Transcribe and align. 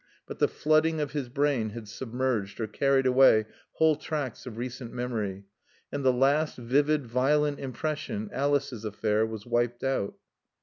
But 0.25 0.39
the 0.39 0.47
flooding 0.47 0.99
of 0.99 1.11
his 1.11 1.29
brain 1.29 1.69
had 1.69 1.87
submerged 1.87 2.59
or 2.59 2.65
carried 2.65 3.05
away 3.05 3.45
whole 3.73 3.95
tracts 3.95 4.47
of 4.47 4.57
recent 4.57 4.91
memory, 4.91 5.43
and 5.91 6.03
the 6.03 6.11
last 6.11 6.57
vivid, 6.57 7.05
violent 7.05 7.59
impression 7.59 8.27
Alice's 8.33 8.83
affair 8.83 9.27
was 9.27 9.45
wiped 9.45 9.83
out. 9.83 10.15